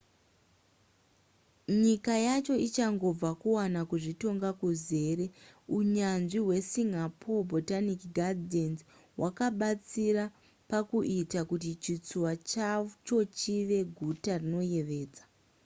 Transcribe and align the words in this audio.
nyika 1.83 2.13
yacho 2.27 2.55
ichangobva 2.67 3.29
kuwana 3.41 3.79
kuzvitonga 3.89 4.49
kuzere 4.61 5.25
unyanzvi 5.79 6.39
hwekusingapore 6.45 7.47
botanic 7.51 8.01
gardens' 8.17 8.85
hwakabatsira 9.19 10.25
pakuita 10.69 11.39
kuti 11.49 11.71
chitsuwa 11.83 12.31
chacho 12.49 13.17
chive 13.39 13.79
guta 13.97 14.33
rinoyevedza 14.41 15.23